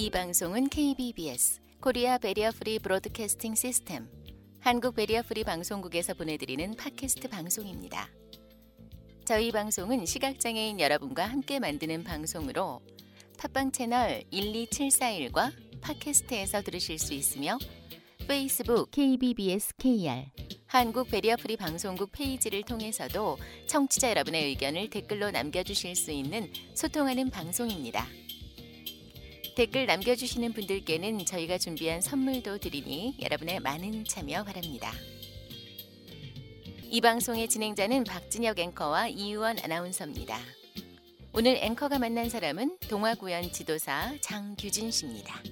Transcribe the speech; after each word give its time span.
이 0.00 0.10
방송은 0.10 0.68
KBBS 0.68 1.60
Korea 1.80 2.18
Barrier 2.18 2.52
Free 2.52 2.78
Broadcasting 2.78 3.56
System 3.56 4.08
한국 4.60 4.94
Barrier 4.94 5.22
Free 5.22 5.42
방송국에서 5.42 6.14
보내드리는 6.14 6.76
팟캐스트 6.76 7.28
방송입니다. 7.28 8.08
저희 9.24 9.50
방송은 9.50 10.06
시각장애인 10.06 10.78
여러분과 10.78 11.24
함께 11.24 11.58
만드는 11.58 12.04
방송으로 12.04 12.80
팟빵 13.38 13.72
채널 13.72 14.22
12741과 14.32 15.52
팟캐스트에서 15.80 16.62
들으실 16.62 17.00
수 17.00 17.12
있으며 17.12 17.58
페이스북 18.28 18.92
KBBS 18.92 19.74
KR 19.78 20.26
한국 20.68 21.10
Barrier 21.10 21.34
Free 21.34 21.56
방송국 21.56 22.12
페이지를 22.12 22.62
통해서도 22.62 23.36
청취자 23.66 24.10
여러분의 24.10 24.44
의견을 24.44 24.90
댓글로 24.90 25.32
남겨주실 25.32 25.96
수 25.96 26.12
있는 26.12 26.52
소통하는 26.74 27.30
방송입니다. 27.30 28.06
댓글 29.58 29.86
남겨주시는 29.86 30.52
분들께는 30.52 31.24
저희가 31.24 31.58
준비한 31.58 32.00
선물도 32.00 32.58
드리니 32.58 33.16
여러분의 33.20 33.58
많은 33.58 34.04
참여 34.04 34.44
바랍니다. 34.44 34.92
이 36.84 37.00
방송의 37.00 37.48
진행자는 37.48 38.04
박진혁 38.04 38.60
앵커와 38.60 39.08
이유원 39.08 39.58
아나운서입니다. 39.58 40.38
오늘 41.32 41.56
앵커가 41.56 41.98
만난 41.98 42.30
사람은 42.30 42.78
동화구연 42.88 43.50
지도사 43.50 44.14
장규진 44.20 44.92
씨입니다. 44.92 45.42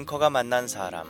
앵커가 0.00 0.30
만난 0.30 0.66
사람 0.66 1.06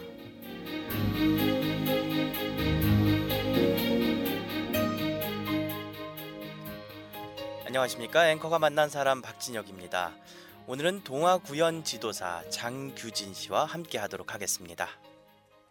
안녕하십니까 7.67 8.31
앵커가 8.31 8.59
만난 8.59 8.89
사람 8.89 9.23
박진혁입니다. 9.23 10.11
오늘은 10.67 11.05
동화 11.05 11.39
구연 11.39 11.85
지도사 11.85 12.43
장규진 12.51 13.33
씨와 13.33 13.65
함께 13.65 13.97
하도록 13.99 14.35
하겠습니다. 14.35 14.89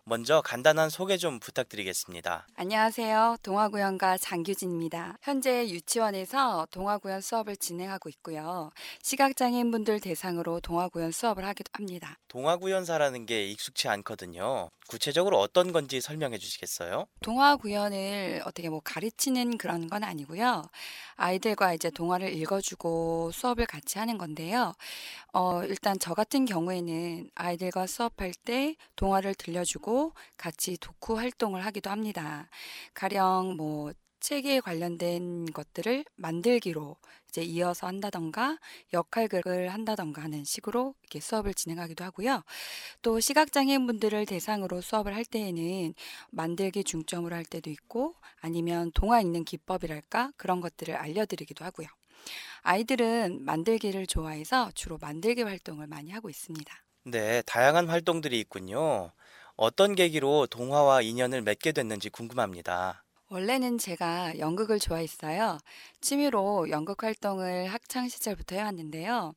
먼저 0.10 0.42
간단한 0.42 0.90
소개 0.90 1.18
좀 1.18 1.40
부탁드리겠습니다. 1.40 2.48
안녕하세요. 2.56 3.38
동화구연가 3.44 4.18
장규진입니다. 4.18 5.20
현재 5.22 5.70
유치원에서 5.70 6.68
동화구연 6.72 7.22
수업을 7.22 7.56
진행하고 7.56 8.10
있고요. 8.10 8.72
시각장애인분들 9.04 10.00
대상으로 10.00 10.62
동화구연 10.62 11.12
수업을 11.12 11.46
하기도 11.46 11.70
합니다. 11.74 12.18
동화구연사라는 12.28 13.28
게 13.28 13.46
익숙치 13.46 13.88
않거든요. 13.88 14.72
구체적으로 14.88 15.40
어떤 15.40 15.72
건지 15.72 16.02
설명해 16.02 16.40
주시겠어요? 16.40 17.06
동화 17.22 17.56
구연을 17.56 18.42
어떻게 18.46 18.70
뭐 18.70 18.82
가르치는 18.84 19.60
그런 19.60 19.88
건 19.88 20.04
아니고요. 20.04 20.64
아이들과 21.18 21.76
이제 21.76 21.92
동화를 21.92 22.34
읽어주고 22.34 23.30
수업을 23.32 23.68
같이 23.68 24.00
하는 24.00 24.18
건데요. 24.18 24.74
어, 25.34 25.64
일단 25.64 26.00
저 26.00 26.16
같은 26.16 26.46
경우에는 26.46 27.30
아이들과 27.36 27.86
수업할 27.86 28.32
때 28.44 28.76
동화를 28.96 29.36
들려주고 29.36 29.99
같이 30.38 30.78
독후 30.80 31.18
활동을 31.18 31.66
하기도 31.66 31.90
합니다. 31.90 32.50
가령 32.94 33.56
뭐 33.58 33.92
책에 34.20 34.60
관련된 34.60 35.46
것들을 35.54 36.04
만들기로 36.16 36.98
이제 37.30 37.42
이어서 37.44 37.88
한다던가 37.88 38.58
역할극을 38.92 39.70
한다던가 39.70 40.24
하는 40.24 40.44
식으로 40.44 40.96
이렇게 41.04 41.20
수업을 41.20 41.54
진행하기도 41.54 42.04
하고요. 42.04 42.44
또 43.02 43.20
시각장애인 43.20 43.88
분들을 43.88 44.26
대상으로 44.26 44.82
수업을 44.82 45.16
할 45.16 45.26
때에는 45.26 45.94
만들기 46.32 46.84
중점으로 46.84 47.36
할 47.36 47.46
때도 47.46 47.70
있고 47.70 48.16
아니면 48.42 48.92
동화 48.94 49.22
읽는 49.22 49.46
기법이랄까 49.46 50.34
그런 50.38 50.62
것들을 50.62 50.96
알려드리기도 50.96 51.66
하고요. 51.66 51.88
아이들은 52.62 53.46
만들기를 53.46 54.08
좋아해서 54.08 54.72
주로 54.76 54.98
만들기 54.98 55.44
활동을 55.44 55.88
많이 55.88 56.12
하고 56.12 56.30
있습니다. 56.30 56.74
네, 57.06 57.42
다양한 57.44 57.88
활동들이 57.90 58.40
있군요. 58.40 59.12
어떤 59.62 59.94
계기로 59.94 60.48
동화와 60.48 61.02
인연을 61.02 61.42
맺게 61.42 61.74
됐는지 61.74 62.10
궁금합니다. 62.10 63.04
원래는 63.28 63.78
제가 63.78 64.40
연극을 64.40 64.80
좋아했어요. 64.80 65.58
취미로 66.00 66.70
연극 66.70 67.04
활동을 67.04 67.68
학창 67.68 68.08
시절부터 68.08 68.56
해왔는데요. 68.56 69.34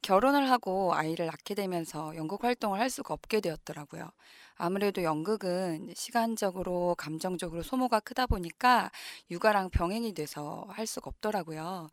결혼을 0.00 0.48
하고 0.48 0.94
아이를 0.94 1.26
낳게 1.26 1.56
되면서 1.56 2.14
연극 2.14 2.44
활동을 2.44 2.78
할 2.78 2.88
수가 2.88 3.14
없게 3.14 3.40
되었더라고요. 3.40 4.12
아무래도 4.54 5.02
연극은 5.02 5.92
시간적으로, 5.96 6.94
감정적으로 6.96 7.64
소모가 7.64 7.98
크다 7.98 8.26
보니까 8.26 8.92
육아랑 9.32 9.70
병행이 9.70 10.14
돼서 10.14 10.66
할 10.70 10.86
수가 10.86 11.08
없더라고요. 11.08 11.90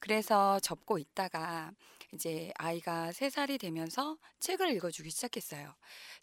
그래서 0.00 0.58
접고 0.60 0.96
있다가 0.96 1.72
이제 2.14 2.52
아이가 2.56 3.12
세살이 3.12 3.58
되면서 3.58 4.16
책을 4.40 4.70
읽어주기 4.76 5.10
시작했어요. 5.10 5.74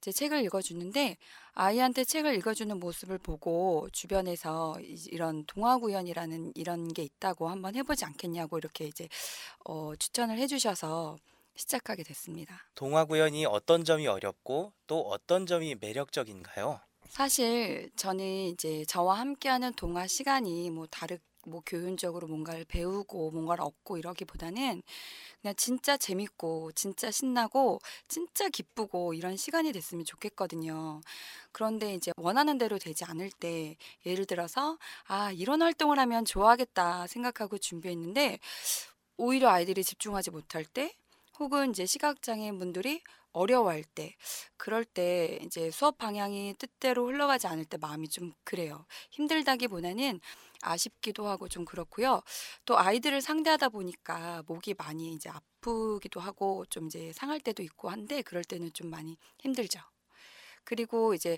제 0.02 0.12
책을 0.12 0.44
읽어주는데 0.46 1.18
아이한테 1.54 2.04
책을 2.04 2.36
읽어주는 2.36 2.80
모습을 2.80 3.18
보고 3.18 3.88
주변에서 3.92 4.78
이런 4.82 5.46
동화구연이라는 5.46 6.54
이런 6.56 6.94
게 6.94 7.04
있다고 7.04 7.50
한번 7.50 7.76
해보지 7.76 8.06
않겠냐고 8.06 8.58
이렇게 8.58 8.86
이제 8.86 9.08
어, 9.66 9.96
추천을 9.96 10.38
해주셔서 10.38 11.18
시작하게 11.56 12.04
됐습니다. 12.04 12.68
동화구연이 12.76 13.46
어떤 13.46 13.86
점이 13.86 14.08
어렵고 14.08 14.74
또 14.88 15.02
어떤 15.02 15.46
점이 15.46 15.76
매력적인가요? 15.76 16.82
사실 17.08 17.90
저는 17.96 18.26
이제 18.26 18.84
저와 18.86 19.20
함께하는 19.20 19.74
동화 19.74 20.08
시간이 20.08 20.70
뭐 20.72 20.88
다르 20.88 21.18
뭐 21.46 21.62
교훈적으로 21.66 22.28
뭔가를 22.28 22.66
배우고 22.66 23.32
뭔가를 23.32 23.64
얻고 23.64 23.98
이러기보다는 23.98 24.82
그냥 25.42 25.56
진짜 25.58 25.98
재밌고 25.98 26.72
진짜 26.74 27.12
신나고 27.12 27.80
진짜 28.08 28.50
기쁘고 28.50 29.14
이런 29.14 29.38
시간이 29.38 29.72
됐으면 29.72 30.06
좋겠거든요. 30.06 31.02
그런데 31.52 31.94
이제 31.94 32.12
원하는 32.18 32.58
대로 32.58 32.78
되지 32.80 33.06
않을 33.06 33.32
때 33.32 33.78
예를 34.06 34.26
들어서 34.26 34.78
아 35.08 35.32
이런 35.32 35.62
활동을 35.62 36.00
하면 36.00 36.26
좋아하겠다 36.26 37.08
생각하고 37.08 37.58
준비했는데 37.58 38.40
오히려 39.18 39.50
아이들이 39.50 39.84
집중하지 39.84 40.32
못할 40.32 40.66
때 40.66 40.96
혹은 41.40 41.72
이제 41.72 41.86
시각장애인 41.86 42.60
분들이 42.60 43.02
어려워할 43.32 43.84
때, 43.84 44.16
그럴 44.56 44.86
때 44.86 45.40
이제 45.44 45.70
수업 45.70 45.98
방향이 45.98 46.56
뜻대로 46.58 47.08
흘러가지 47.08 47.48
않을 47.48 47.66
때 47.66 47.78
마음이 47.78 48.08
좀 48.08 48.34
그래요. 48.46 48.86
힘들다기보다는 49.12 50.22
아쉽기도 50.62 51.28
하고 51.28 51.50
좀 51.50 51.66
그렇고요. 51.66 52.22
또 52.66 52.80
아이들을 52.80 53.22
상대하다 53.22 53.70
보니까 53.70 54.44
목이 54.48 54.74
많이 54.78 55.14
이제 55.14 55.30
아프기도 55.30 56.22
하고 56.22 56.66
좀 56.70 56.86
이제 56.88 57.12
상할 57.14 57.42
때도 57.42 57.62
있고 57.64 57.90
한데 57.90 58.22
그럴 58.22 58.44
때는 58.46 58.72
좀 58.74 58.90
많이 58.90 59.18
힘들죠. 59.40 59.82
그리고 60.64 61.14
이제 61.14 61.38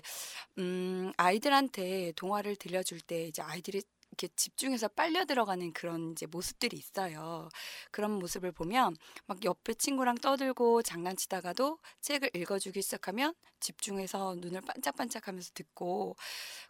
음 0.58 1.12
아이들한테 1.16 2.12
동화를 2.16 2.56
들려줄 2.56 3.00
때 3.00 3.26
이제 3.26 3.42
아이들이 3.42 3.82
이렇게 4.18 4.28
집중해서 4.34 4.88
빨려 4.88 5.24
들어가는 5.24 5.72
그런 5.72 6.10
이제 6.10 6.26
모습들이 6.26 6.76
있어요. 6.76 7.48
그런 7.92 8.10
모습을 8.10 8.50
보면 8.50 8.96
막 9.26 9.44
옆에 9.44 9.74
친구랑 9.74 10.16
떠들고 10.16 10.82
장난치다가도 10.82 11.78
책을 12.00 12.30
읽어주기 12.34 12.82
시작하면 12.82 13.34
집중해서 13.60 14.34
눈을 14.38 14.60
반짝반짝하면서 14.62 15.52
듣고 15.54 16.16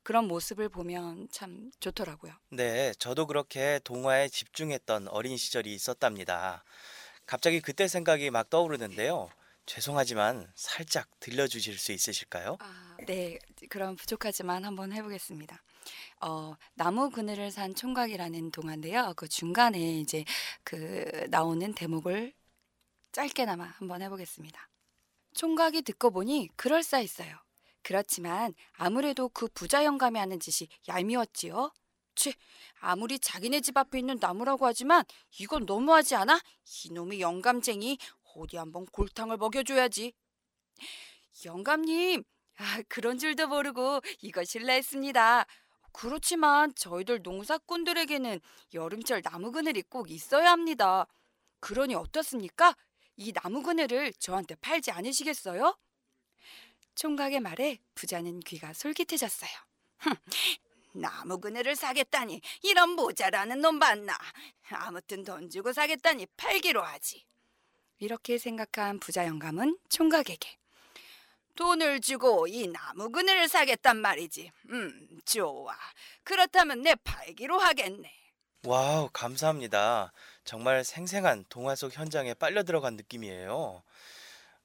그런 0.03 0.29
모습을 0.29 0.69
보면 0.69 1.29
참 1.33 1.71
좋더라고요. 1.81 2.35
네, 2.51 2.93
저도 2.99 3.27
그렇게 3.27 3.81
동화에 3.83 4.29
집중했던 4.29 5.09
어린 5.09 5.39
시절이 5.39 5.73
있었답니다. 5.73 6.65
갑자기 7.25 7.61
그때 7.61 7.89
생각이 7.89 8.31
막 8.31 8.51
떠오르는데요. 8.51 9.31
죄송하지만 9.65 10.51
살짝 10.55 11.09
들려주실 11.21 11.79
수 11.79 11.93
있으실까요? 11.93 12.57
아, 12.61 12.97
네. 13.07 13.39
그럼 13.69 13.97
부족하지만 13.97 14.65
한번 14.65 14.93
해보겠습니다. 14.93 15.63
어, 16.21 16.55
나무 16.75 17.11
그늘을 17.11 17.51
산 17.51 17.75
총각이라는 17.75 18.51
동화인데요. 18.51 19.15
그 19.17 19.29
중간에 19.29 19.99
이제 20.01 20.25
그 20.65 21.27
나오는 21.31 21.73
대목을 21.75 22.33
짧게나마 23.13 23.65
한번 23.65 24.03
해보겠습니다. 24.03 24.69
총각이 25.35 25.83
듣고 25.83 26.11
보니 26.11 26.49
그럴싸했어요. 26.57 27.37
그렇지만 27.83 28.55
아무래도 28.73 29.29
그 29.29 29.49
부자 29.49 29.85
영감이 29.85 30.19
하는 30.19 30.41
짓이 30.41 30.69
얄미웠지요. 30.89 31.73
치, 32.15 32.35
아무리 32.81 33.19
자기네 33.19 33.61
집 33.61 33.77
앞에 33.77 33.99
있는 33.99 34.19
나무라고 34.21 34.67
하지만 34.67 35.05
이건 35.39 35.67
너무하지 35.67 36.17
않아? 36.17 36.41
이놈의 36.85 37.21
영감쟁이 37.21 37.97
어디 38.35 38.57
한번 38.57 38.87
골탕을 38.87 39.37
먹여줘야지. 39.37 40.13
영감님, 41.45 42.25
아, 42.57 42.83
그런 42.89 43.19
줄도 43.19 43.47
모르고 43.47 44.01
이거 44.21 44.45
실례했습니다. 44.45 45.47
그렇지만 45.99 46.73
저희들 46.77 47.23
농사꾼들에게는 47.25 48.39
여름철 48.73 49.21
나무 49.21 49.51
그늘이 49.51 49.83
꼭 49.83 50.13
있어야 50.13 50.53
합니다. 50.53 51.09
그러니 51.59 51.97
어떻습니까? 51.97 52.77
이 53.17 53.33
나무 53.33 53.65
그늘을 53.65 54.13
저한테 54.13 54.55
팔지 54.55 54.93
않으시겠어요? 54.93 55.77
총각의 56.95 57.41
말에 57.41 57.81
부자는 57.97 58.39
귀가 58.41 58.73
솔깃해졌어요. 58.73 59.51
나무 60.95 61.41
그늘을 61.41 61.75
사겠다니 61.75 62.43
이런 62.63 62.91
모자라는 62.91 63.61
놈 63.61 63.81
봤나? 63.81 64.17
아무튼 64.71 65.25
돈 65.25 65.51
주고 65.51 65.73
사겠다니 65.73 66.27
팔기로 66.37 66.81
하지. 66.81 67.27
이렇게 67.99 68.39
생각한 68.39 69.01
부자 69.01 69.27
영감은 69.27 69.77
총각에게 69.89 70.59
돈을 71.59 72.01
주고 72.01 72.47
이 72.47 72.69
나무 72.69 73.11
그늘을 73.11 73.49
사겠단 73.49 73.97
말이지. 73.97 74.53
음, 74.71 75.09
좋아. 75.25 75.75
그렇다면 76.23 76.83
내 76.83 76.95
팔기로 76.95 77.59
하겠네. 77.59 78.09
와우, 78.65 79.11
감사합니다. 79.13 80.13
정말 80.45 80.85
생생한 80.85 81.47
동화 81.49 81.75
속 81.75 81.97
현장에 81.97 82.35
빨려 82.35 82.63
들어간 82.63 82.95
느낌이에요. 82.95 83.83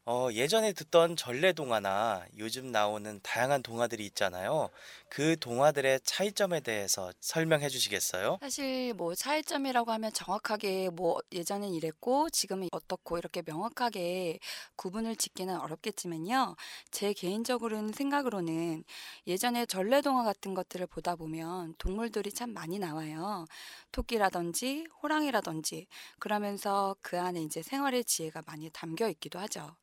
어, 0.06 0.30
예전에 0.34 0.74
듣던 0.74 1.16
전래 1.16 1.52
동화나 1.52 2.26
요즘 2.38 2.72
나오는 2.72 3.20
다양한 3.24 3.64
동화들이 3.64 4.06
있잖아요. 4.08 4.70
그 5.14 5.38
동화들의 5.40 6.00
차이점에 6.04 6.62
대해서 6.62 7.12
설명해 7.20 7.70
주시겠어요? 7.70 8.40
사실 8.42 8.96
뭐 8.96 9.14
차이점이라고 9.14 9.92
하면 9.92 10.12
정확하게 10.12 10.90
뭐 10.90 11.20
예전엔 11.32 11.72
이랬고 11.72 12.32
지금은 12.32 12.70
어떻고 12.72 13.20
이렇게 13.20 13.44
명확하게 13.46 14.40
구분을 14.76 15.16
짓기는 15.16 15.56
어렵겠지만요. 15.56 16.56
제 16.90 17.14
개인적으로는 17.14 17.94
생각으로는 17.94 18.84
예전에 19.28 19.68
전래 19.68 20.02
동화 20.02 20.24
같은 20.24 20.56
것들을 20.56 20.88
보다 20.88 21.16
보면 21.16 21.76
동물들이 21.78 22.32
참 22.32 22.52
많이 22.52 22.80
나와요. 22.80 23.46
토끼라든지 23.92 24.88
호랑이라든지 25.04 25.86
그러면서 26.18 26.96
그 27.04 27.20
안에 27.22 27.44
이제 27.44 27.62
생활의 27.62 28.06
지혜가 28.06 28.42
많이 28.48 28.72
담겨 28.72 29.08
있기도 29.10 29.38
하죠. 29.38 29.76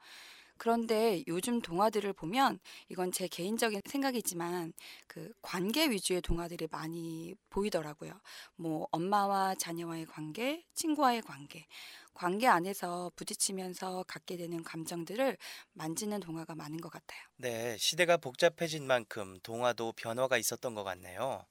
그런데 0.60 1.24
요즘 1.26 1.62
동화들을 1.62 2.12
보면 2.12 2.58
이건 2.90 3.12
제 3.12 3.26
개인적인 3.28 3.80
생각이지만 3.86 4.74
그 5.06 5.32
관계 5.40 5.88
위주의 5.88 6.20
동화들이 6.20 6.68
많이 6.70 7.34
보이더라고요. 7.48 8.12
뭐 8.56 8.86
엄마와 8.90 9.54
자녀와의 9.54 10.04
관계, 10.04 10.62
친구와의 10.74 11.22
관계, 11.22 11.66
관계 12.12 12.46
안에서 12.46 13.10
부딪히면서 13.16 14.04
갖게 14.06 14.36
되는 14.36 14.62
감정들을 14.62 15.38
만지는 15.72 16.20
동화가 16.20 16.54
많은 16.54 16.76
것 16.82 16.90
같아요. 16.90 17.20
네, 17.38 17.78
시대가 17.78 18.18
복잡해진 18.18 18.86
만큼 18.86 19.40
동화도 19.42 19.94
변화가 19.96 20.36
있었던 20.36 20.74
것 20.74 20.84
같네요. 20.84 21.46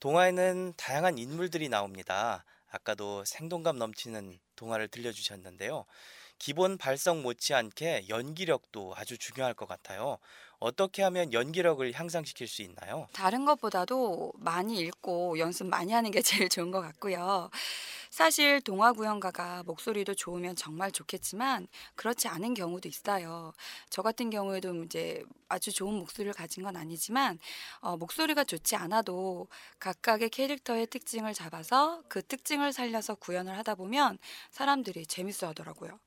동화에는 0.00 0.72
다양한 0.78 1.18
인물들이 1.18 1.68
나옵니다. 1.68 2.46
아까도 2.70 3.26
생동감 3.26 3.76
넘치는 3.76 4.38
동화를 4.56 4.88
들려주셨는데요. 4.88 5.84
기본 6.42 6.76
발성 6.76 7.22
못지않게 7.22 8.06
연기력도 8.08 8.94
아주 8.96 9.16
중요할 9.16 9.54
것 9.54 9.68
같아요. 9.68 10.18
어떻게 10.58 11.04
하면 11.04 11.32
연기력을 11.32 11.92
향상시킬 11.92 12.48
수 12.48 12.62
있나요? 12.62 13.06
다른 13.12 13.44
것보다도 13.44 14.32
많이 14.38 14.80
읽고 14.80 15.38
연습 15.38 15.68
많이 15.68 15.92
하는 15.92 16.10
게 16.10 16.20
제일 16.42 16.48
좋은 16.48 16.72
것 16.72 16.80
같고요. 16.80 17.48
사실 18.10 18.60
동화 18.60 18.92
구연가가 18.92 19.62
목소리도 19.66 20.14
좋으면 20.16 20.56
정말 20.56 20.90
좋겠지만 20.90 21.68
그렇지 21.94 22.26
않은 22.26 22.54
경우도 22.54 22.88
있어요. 22.88 23.52
저 23.88 24.02
같은 24.02 24.28
경우에도 24.28 24.82
이제 24.82 25.22
아주 25.48 25.70
좋은 25.72 25.94
목소리를 25.94 26.32
가진 26.32 26.64
건 26.64 26.76
아니지만 26.76 27.38
어, 27.78 27.96
목소리가 27.96 28.42
좋지 28.42 28.74
않아도 28.74 29.46
각각의 29.78 30.30
캐릭터의 30.30 30.88
특징을 30.88 31.34
잡아서 31.34 32.02
그 32.08 32.20
특징을 32.20 32.72
살려서 32.72 33.14
구현을 33.14 33.56
하다 33.58 33.76
보면 33.76 34.18
사람들이 34.50 35.06
재밌어 35.06 35.46
하더라고요. 35.46 36.00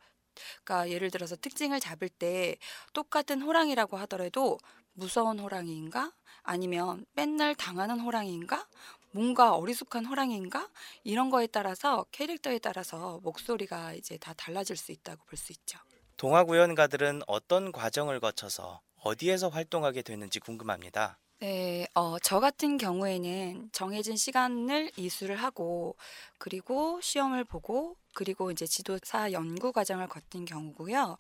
그러니까 0.64 0.90
예를 0.90 1.12
들어서 1.12 1.36
특징을 1.36 1.80
잡을 1.80 2.10
때 2.10 2.58
똑같은 2.94 3.42
호랑이라고 3.42 3.98
하더라도 3.98 4.58
무서운 4.94 5.40
호랑이인가? 5.40 6.12
아니면 6.44 7.06
맨날 7.14 7.56
당하는 7.56 8.00
호랑이인가? 8.00 8.68
뭔가 9.12 9.56
어리숙한 9.56 10.06
호랑이인가? 10.06 10.70
이런 11.04 11.30
거에 11.30 11.48
따라서 11.48 12.06
캐릭터에 12.12 12.60
따라서 12.60 13.20
목소리가 13.24 13.94
이제 13.94 14.18
다 14.18 14.34
달라질 14.34 14.76
수 14.78 14.92
있다고 14.92 15.24
볼 15.26 15.38
수 15.38 15.52
있죠. 15.54 15.80
동화 16.18 16.44
구연가들은 16.46 17.24
어떤 17.28 17.72
과정을 17.72 18.20
거쳐서 18.20 18.82
어디에서 19.04 19.50
활동하게 19.50 20.02
되는지 20.02 20.40
궁금합니다. 20.40 21.20
네, 21.46 21.86
어, 21.94 22.18
저 22.18 22.40
같은 22.40 22.80
경우에는 22.80 23.70
정해진 23.72 24.18
시간을 24.18 24.90
이수를 24.98 25.36
하고, 25.36 25.96
그리고 26.40 27.00
시험을 27.02 27.44
보고, 27.44 27.98
그리고 28.16 28.50
이제 28.50 28.66
지도사 28.66 29.32
연구 29.32 29.72
과정을 29.72 30.08
거친 30.08 30.46
경우고요. 30.46 31.18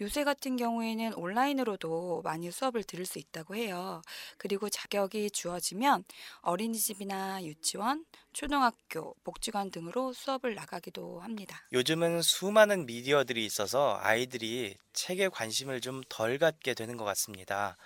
요새 0.00 0.24
같은 0.24 0.56
경우에는 0.56 1.14
온라인으로도 1.14 2.22
많이 2.24 2.50
수업을 2.50 2.82
들을 2.82 3.06
수 3.06 3.20
있다고 3.20 3.54
해요. 3.54 4.02
그리고 4.38 4.68
자격이 4.68 5.30
주어지면 5.30 6.02
어린이집이나 6.40 7.44
유치원, 7.44 8.04
초등학교, 8.32 9.14
복지관 9.22 9.70
등으로 9.70 10.12
수업을 10.12 10.56
나가기도 10.56 11.20
합니다. 11.20 11.62
요즘은 11.72 12.22
수많은 12.22 12.86
미디어들이 12.86 13.44
있어서 13.44 14.00
아이들이 14.02 14.74
책에 14.94 15.28
관심을 15.28 15.80
좀 15.80 16.00
덜 16.08 16.38
갖게 16.38 16.74
되는 16.74 16.96
것 16.96 17.04
같습니다. 17.04 17.76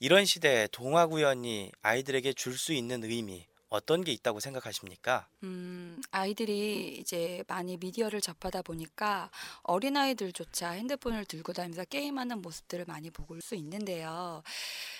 이런 0.00 0.24
시대에 0.24 0.68
동화 0.68 1.06
구연이 1.06 1.72
아이들에게 1.82 2.32
줄 2.34 2.56
수 2.58 2.72
있는 2.72 3.04
의미 3.04 3.46
어떤 3.70 4.02
게 4.02 4.12
있다고 4.12 4.40
생각하십니까? 4.40 5.28
음, 5.42 6.00
아이들이 6.10 6.96
이제 6.98 7.44
많이 7.48 7.76
미디어를 7.76 8.20
접하다 8.22 8.62
보니까 8.62 9.30
어린아이들조차 9.62 10.70
핸드폰을 10.70 11.26
들고 11.26 11.52
다니면서 11.52 11.84
게임하는 11.84 12.40
모습들을 12.40 12.86
많이 12.86 13.10
볼수 13.10 13.54
있는데요. 13.56 14.42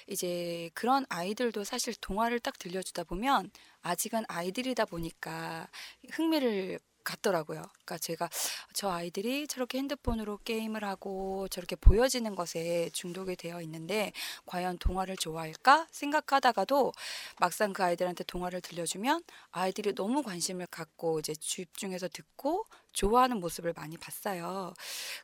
이제 0.06 0.70
그런 0.74 1.06
아이들도 1.08 1.64
사실 1.64 1.94
동화를 2.00 2.40
딱 2.40 2.58
들려주다 2.58 3.04
보면 3.04 3.50
아직은 3.82 4.24
아이들이다 4.28 4.84
보니까 4.84 5.68
흥미를 6.10 6.78
같더라고요. 7.08 7.62
그러니까 7.62 7.98
제가 7.98 8.28
저 8.74 8.90
아이들이 8.90 9.46
저렇게 9.46 9.78
핸드폰으로 9.78 10.38
게임을 10.44 10.84
하고 10.84 11.48
저렇게 11.48 11.76
보여지는 11.76 12.34
것에 12.34 12.90
중독이 12.92 13.36
되어 13.36 13.62
있는데 13.62 14.12
과연 14.46 14.78
동화를 14.78 15.16
좋아할까 15.16 15.86
생각하다가도 15.90 16.92
막상 17.38 17.72
그 17.72 17.82
아이들한테 17.82 18.24
동화를 18.24 18.60
들려주면 18.60 19.22
아이들이 19.50 19.94
너무 19.94 20.22
관심을 20.22 20.66
갖고 20.66 21.18
이제 21.20 21.34
집중해서 21.34 22.08
듣고 22.08 22.66
좋아하는 22.92 23.38
모습을 23.40 23.72
많이 23.74 23.96
봤어요. 23.96 24.74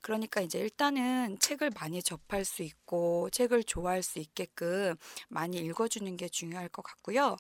그러니까 0.03 0.41
이제 0.41 0.59
일단은 0.59 1.39
책을 1.41 1.71
많이 1.75 2.03
접할 2.03 2.45
수 2.45 2.63
있고 2.63 3.31
책을 3.31 3.65
좋아할 3.65 4.03
수 4.03 4.19
있게끔 4.19 4.95
많이 5.29 5.59
읽어주는 5.59 6.17
게 6.17 6.29
중요할 6.29 6.69
것 6.69 6.83
같고요. 6.83 7.37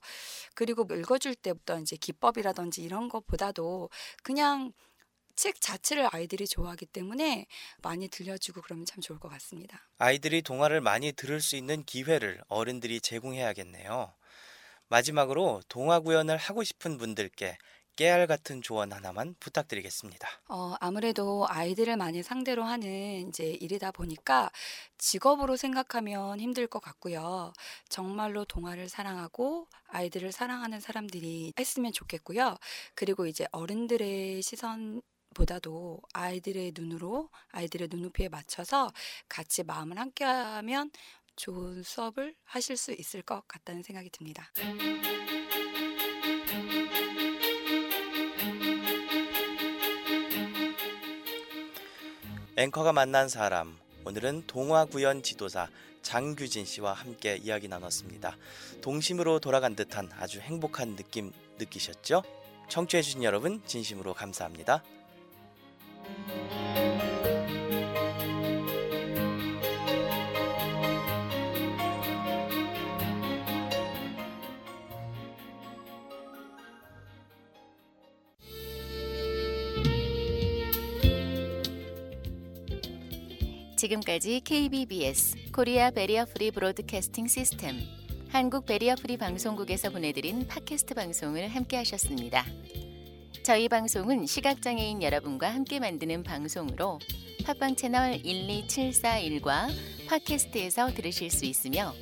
그리고 0.54 0.86
읽어줄 0.90 1.34
때부터 1.34 1.78
이제 1.80 1.96
기법이라든지 1.96 2.82
이런 2.82 3.08
것보다도 3.08 3.90
그냥 4.22 4.72
책 5.36 5.60
자체를 5.60 6.08
아이들이 6.12 6.46
좋아하기 6.46 6.86
때문에 6.86 7.46
많이 7.82 8.08
들려주고 8.08 8.62
그러면 8.62 8.86
참 8.86 9.00
좋을 9.00 9.18
것 9.18 9.28
같습니다. 9.30 9.88
아이들이 9.98 10.42
동화를 10.42 10.80
많이 10.80 11.12
들을 11.12 11.40
수 11.40 11.56
있는 11.56 11.84
기회를 11.84 12.40
어른들이 12.48 13.00
제공해야겠네요. 13.00 14.14
마지막으로 14.88 15.62
동화 15.68 16.00
구연을 16.00 16.36
하고 16.36 16.62
싶은 16.62 16.98
분들께 16.98 17.56
깨알 17.96 18.26
같은 18.26 18.62
조언 18.62 18.92
하나만 18.92 19.36
부탁드리겠습니다. 19.40 20.28
어, 20.48 20.74
아무래도 20.80 21.46
아이들을 21.48 21.96
많이 21.96 22.22
상대로 22.22 22.64
하는 22.64 23.28
이제 23.28 23.44
일이다 23.44 23.92
보니까 23.92 24.50
직업으로 24.98 25.56
생각하면 25.56 26.40
힘들 26.40 26.66
것 26.66 26.80
같고요. 26.80 27.52
정말로 27.88 28.44
동화를 28.44 28.88
사랑하고 28.88 29.68
아이들을 29.88 30.32
사랑하는 30.32 30.80
사람들이 30.80 31.52
했으면 31.58 31.92
좋겠고요. 31.92 32.56
그리고 32.94 33.26
이제 33.26 33.46
어른들의 33.52 34.42
시선 34.42 35.02
보다도 35.34 36.00
아이들의 36.12 36.72
눈으로 36.76 37.28
아이들의 37.50 37.88
눈높이에 37.90 38.28
맞춰서 38.28 38.92
같이 39.28 39.64
마음을 39.64 39.98
함께하면 39.98 40.90
좋은 41.36 41.82
수업을 41.82 42.34
하실 42.44 42.76
수 42.76 42.92
있을 42.92 43.22
것 43.22 43.46
같다는 43.48 43.82
생각이 43.82 44.10
듭니다. 44.10 44.50
앵커가 52.64 52.94
만난 52.94 53.28
사람 53.28 53.76
오늘은 54.06 54.44
동화 54.46 54.86
구연 54.86 55.22
지도사 55.22 55.68
장규진 56.00 56.64
씨와 56.64 56.94
함께 56.94 57.36
이야기 57.36 57.68
나눴습니다. 57.68 58.38
동심으로 58.80 59.38
돌아간 59.38 59.76
듯한 59.76 60.08
아주 60.18 60.40
행복한 60.40 60.96
느낌 60.96 61.30
느끼셨죠? 61.58 62.22
청취해 62.70 63.02
주신 63.02 63.22
여러분 63.22 63.60
진심으로 63.66 64.14
감사합니다. 64.14 64.82
지금까지 83.84 84.40
KBBS 84.44 85.52
Korea 85.52 85.90
Barrier 85.90 86.26
Free 86.26 86.50
Broadcasting 86.50 87.26
System 87.26 87.80
한국 88.30 88.64
Barrier 88.64 88.94
Free 88.94 89.18
방송국에서 89.18 89.90
보내드린 89.90 90.46
팟캐스트 90.46 90.94
방송을 90.94 91.48
함께 91.48 91.76
하셨습니다. 91.78 92.46
저희 93.42 93.68
방송은 93.68 94.26
시각장애인 94.26 95.02
여러분과 95.02 95.52
함께 95.52 95.80
만드는 95.80 96.22
방송으로 96.22 96.98
팟빵 97.44 97.76
채널 97.76 98.22
12741과 98.22 99.68
팟캐스트에서 100.08 100.94
들으실 100.94 101.30
수 101.30 101.44
있으며 101.44 101.92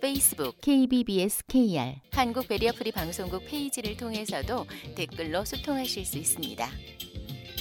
페이스북 0.00 0.60
KBBS 0.60 1.44
KR 1.46 1.94
한국 2.12 2.48
Barrier 2.48 2.72
Free 2.72 2.90
방송국 2.90 3.46
페이지를 3.46 3.96
통해서도 3.96 4.66
댓글로 4.96 5.44
소통하실 5.44 6.04
수 6.04 6.18
있습니다. 6.18 6.68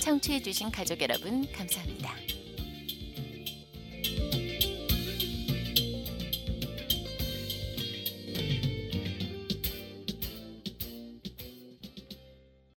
청취해 0.02 0.42
주신 0.42 0.72
가족 0.72 1.00
여러분 1.02 1.52
감사합니다. 1.52 2.37